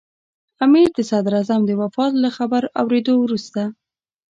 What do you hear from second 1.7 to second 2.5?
وفات له